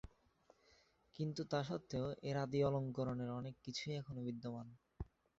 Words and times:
কিন্তু 1.15 1.41
তা 1.51 1.59
সত্ত্বেও 1.63 2.07
এর 2.23 2.35
আদি 2.37 2.59
অলংকরণের 2.63 3.29
অনেক 3.39 3.55
কিছুই 3.65 3.93
এখনও 3.99 4.25
বিদ্যমান। 4.27 4.67